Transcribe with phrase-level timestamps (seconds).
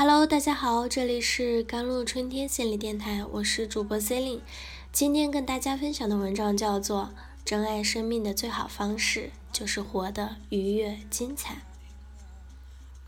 [0.00, 4.42] Hello，大家好，这里是甘露春天心理电台，我是主播 c e l i n e
[4.92, 7.10] 今天跟大家分享的文章叫做
[7.44, 11.54] 《珍爱生命的最好方式就是活得愉悦精彩》。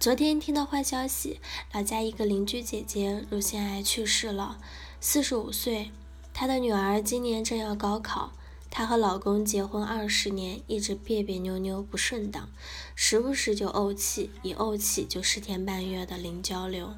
[0.00, 1.38] 昨天听到坏消息，
[1.70, 4.58] 老家一个邻居姐姐乳腺癌去世了，
[5.00, 5.92] 四十五岁。
[6.34, 8.32] 她的女儿今年正要高考。
[8.74, 12.48] 她和老公结婚二十年，一直别别扭扭不顺当，
[12.94, 16.94] 时不时就怄气，一怄气就十天半月的零交流。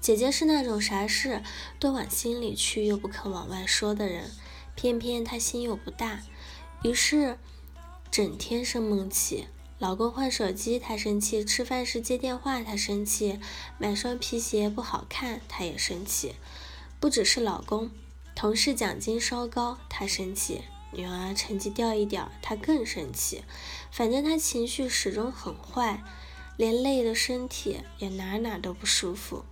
[0.00, 1.42] 姐姐是那种啥事
[1.78, 4.30] 都往心里去又不肯往外说的人，
[4.74, 6.22] 偏偏她心又不大，
[6.82, 7.38] 于是
[8.10, 9.44] 整天生闷气。
[9.78, 13.38] 老公换手机她生气，吃饭时接电话她生气，
[13.76, 16.34] 买双皮鞋不好看她也生气。
[16.98, 17.90] 不只是老公，
[18.34, 20.62] 同事奖金稍高她生气。
[20.94, 23.42] 女儿成绩掉一点儿，他更生气。
[23.90, 26.02] 反正他情绪始终很坏，
[26.56, 29.44] 连累的身体也哪哪都不舒服。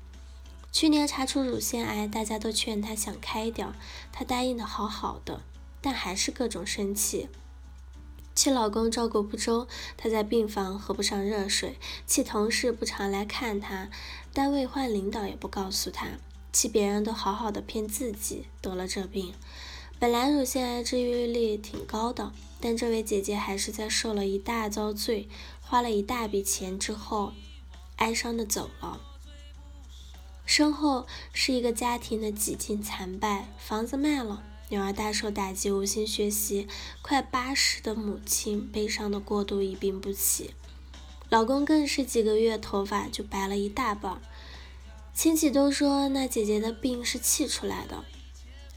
[0.71, 3.75] 去年查出乳腺癌，大家都劝他想开点儿，
[4.11, 5.43] 他答应的好好的，
[5.81, 7.29] 但还是各种生气。
[8.35, 11.73] 气老公照顾不周，她在病房喝不上热水；
[12.07, 13.91] 气同事不常来看她，
[14.33, 16.13] 单位换领导也不告诉她；
[16.51, 19.35] 气别人都好好的骗自己得了这病。
[20.03, 25.29] 本来乳腺癌治愈率挺高的，但这位姐姐还是在受了一大遭罪，
[25.61, 27.33] 花了一大笔钱之后，
[27.99, 29.01] 哀伤的走了。
[30.45, 36.67] 身后是一个家庭的几近惨败，房子卖了，女儿大受打击，无心学习，
[37.01, 40.51] 快八十的母亲悲伤的过度一病不起，
[41.29, 44.21] 老公更是几个月头发就白了一大半，
[45.15, 48.03] 亲戚都说那姐姐的病是气出来的。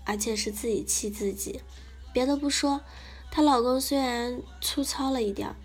[0.06, 1.60] 而且是自己气自己，
[2.14, 2.82] 别的不说，
[3.30, 5.56] 她老公虽然粗糙了一点儿，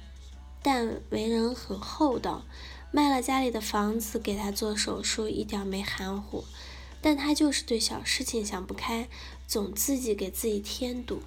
[0.63, 2.45] 但为人很厚道，
[2.91, 6.45] 卖了家里的房子给她做手术，一点没含糊。
[7.03, 9.09] 但她就是对小事情想不开，
[9.47, 11.21] 总自己给自己添堵，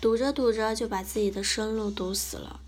[0.00, 2.60] 堵着堵着就把自己的生路堵死了。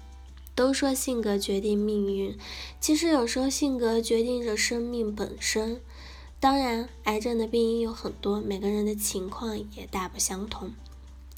[0.55, 2.39] 都说性格决定命运，
[2.81, 5.83] 其实有时候性格决定着生命本身。
[6.39, 10.73] 当然，癌症的病因有很多，每个人的情况也大不相同。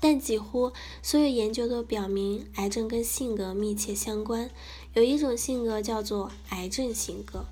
[0.01, 0.73] 但几乎
[1.03, 4.51] 所有研究都表明，癌症跟性格密切相关。
[4.95, 7.47] 有一种性格叫做癌症性格。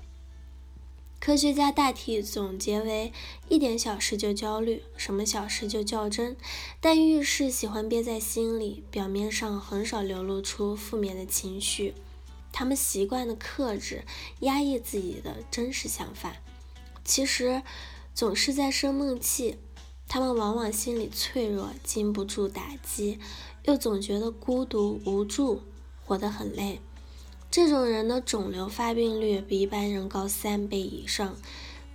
[1.19, 3.11] 科学家大体总结为：
[3.49, 6.37] 一点小事就焦虑，什么小事就较真，
[6.79, 11.95] 但遇事喜欢憋在心里，表面上很少流露出负面的情绪。
[12.51, 14.03] 他们习惯的克制、
[14.41, 16.35] 压抑自己的真实想法。
[17.07, 17.63] 其实
[18.13, 19.57] 总是在生闷气，
[20.09, 23.17] 他们往往心里脆弱，经不住打击，
[23.63, 25.61] 又总觉得孤独无助，
[26.05, 26.81] 活得很累。
[27.49, 31.37] 这种人的肿瘤发病率比一般人高三倍以上。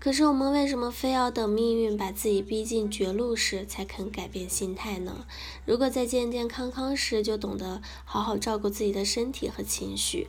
[0.01, 5.27] 可是我们为什么非要等命运把自己逼进绝路时才肯改变心态呢？
[5.67, 10.29] 如果在健健康康时就懂得好好照顾自己的身体和情绪。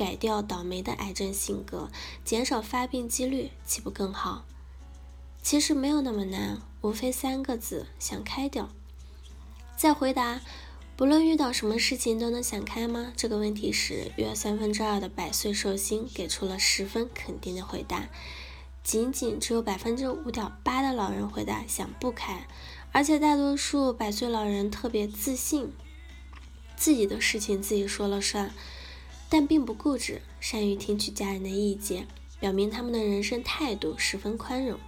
[0.00, 1.90] 改掉倒霉的癌症性格，
[2.24, 4.46] 减少发病几率，岂不更好？
[5.42, 8.66] 其实没有那么难，无非三个字：想开点。
[9.76, 10.40] 在回答
[10.96, 18.08] “不论遇到什么事情都能想开吗”这个问题时，约三分之二的百岁寿星给出了十分肯定的回答，
[18.82, 22.48] 仅仅只有百分之五点八的老人回答想不开，
[22.92, 25.70] 而且大多数百岁老人特别自信，
[26.74, 28.54] 自己的事情自己说了算。
[29.30, 32.06] 但并不固执，善于听取家人的意见，
[32.40, 34.78] 表明他们的人生态度十分宽容。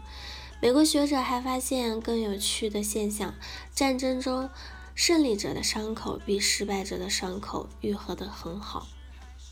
[0.60, 3.34] 美国学者还发现更有趣的现象：
[3.74, 4.50] 战争中
[4.94, 8.88] 胜利者的伤口比失败者的伤口愈合得很好，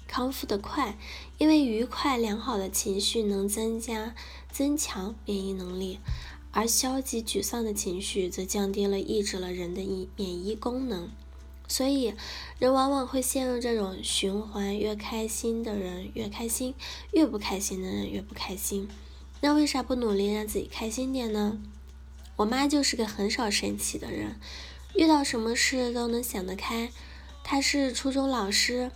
[0.06, 0.98] 康复得快。
[1.38, 4.14] 因为愉快良好的情绪能增加
[4.52, 5.98] 增强免疫能力，
[6.52, 9.82] 而消极沮丧的情绪则降低了抑制了人的
[10.16, 11.08] 免疫功能。
[11.70, 12.12] 所以，
[12.58, 16.74] 人往往会陷入这种循环：越开心的人越开心，
[17.12, 18.88] 越不开心的人越不开心。
[19.40, 21.58] 那为啥不努力让自己开心点呢？
[22.34, 24.40] 我妈就是个很少生气的人，
[24.96, 26.90] 遇到什么事都能想得开。
[27.44, 28.90] 她是初中老师，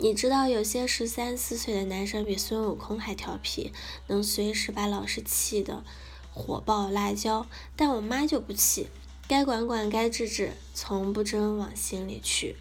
[0.00, 3.70] 你知道有些十三四岁的男生比孙悟空还调皮，
[4.06, 5.84] 能随时把老师气得
[6.32, 7.46] 火爆辣椒，
[7.76, 8.88] 但我妈就不气。
[9.26, 12.56] 该管管，该治治，从不真往心里去。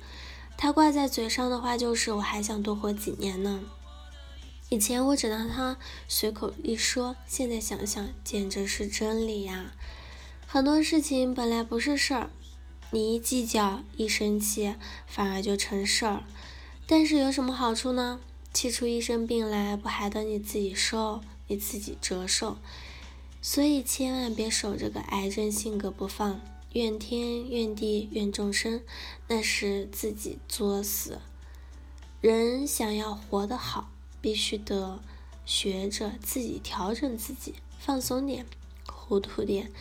[0.57, 3.61] 他挂在嘴上的话就是“我还想多活几年呢”。
[4.69, 5.77] 以前我只当他
[6.07, 9.73] 随口一说，现在想想简直是真理呀。
[10.47, 12.29] 很多事情本来不是事儿，
[12.91, 14.75] 你一计较、一生气，
[15.05, 16.23] 反而就成事儿。
[16.87, 18.19] 但是有什么好处呢？
[18.53, 21.21] 气出一身病来，不还得你自己受？
[21.47, 22.57] 你自己折寿。
[23.41, 26.39] 所以千万别守着个癌症性格不放，
[26.73, 28.81] 怨天怨地怨众生，
[29.27, 31.19] 那是自己作死。
[32.19, 33.91] 人想要活得好，
[34.21, 34.99] 必须得
[35.45, 38.45] 学着自己调整自己，放松点，
[38.87, 39.71] 糊涂点，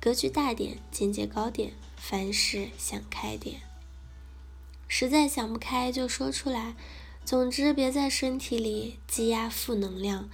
[0.00, 3.60] 格局大点，境界高点，凡事想开点。
[4.86, 6.74] 实在想不开就说出来。
[7.24, 10.30] 总之，别在身体里积压负能量，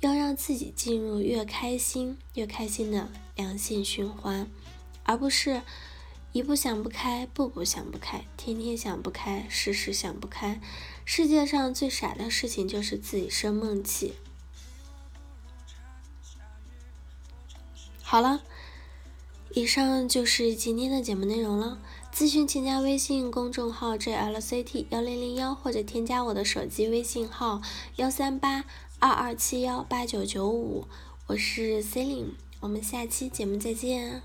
[0.00, 4.50] 要让自己进入越开心越开心的良性循环，
[5.08, 5.62] 而不是
[6.32, 10.60] 一步想不开，步步想不开，天天想不开，事事想不开。
[11.06, 14.12] 世界上最傻的事情就是自己生闷气。
[18.02, 18.42] 好了，
[19.54, 21.78] 以上就是今天的节目内容了。
[22.12, 27.62] 咨询请加微信公众号 jlct 幺零零幺，或者添加我的手机微信号
[27.96, 28.66] 幺三八
[28.98, 30.86] 二二七幺八九九五，
[31.28, 34.20] 我是 Celine，我们下期节目再见。